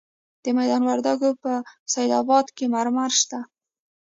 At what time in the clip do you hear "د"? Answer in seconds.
0.43-0.45